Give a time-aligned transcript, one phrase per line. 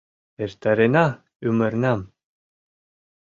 [0.43, 1.05] Эртарена
[1.47, 2.01] ӱмырнам!